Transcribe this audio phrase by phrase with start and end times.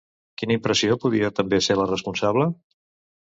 [0.41, 2.49] Quina impressió podia també ser la responsable?